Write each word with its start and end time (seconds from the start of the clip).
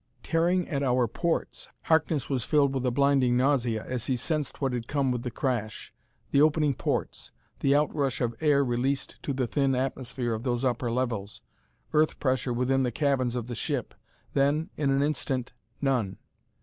"Tearing 0.23 0.67
at 0.67 0.81
our 0.81 1.07
ports!" 1.07 1.67
Harkness 1.83 2.27
was 2.27 2.43
filled 2.43 2.73
with 2.73 2.83
a 2.87 2.89
blinding 2.89 3.37
nausea 3.37 3.85
as 3.85 4.07
he 4.07 4.15
sensed 4.15 4.59
what 4.59 4.73
had 4.73 4.87
come 4.87 5.11
with 5.11 5.21
the 5.21 5.29
crash. 5.29 5.93
The 6.31 6.41
opening 6.41 6.73
ports 6.73 7.31
the 7.59 7.75
out 7.75 7.93
rush 7.93 8.19
of 8.19 8.33
air 8.41 8.65
released 8.65 9.21
to 9.21 9.31
the 9.31 9.45
thin 9.45 9.75
atmosphere 9.75 10.33
of 10.33 10.41
those 10.41 10.65
upper 10.65 10.89
levels! 10.91 11.43
Earth 11.93 12.17
pressure 12.19 12.51
within 12.51 12.81
the 12.81 12.91
cabins 12.91 13.35
of 13.35 13.45
the 13.45 13.53
ship; 13.53 13.93
then 14.33 14.71
in 14.75 14.89
an 14.89 15.03
instant 15.03 15.53
none! 15.81 16.17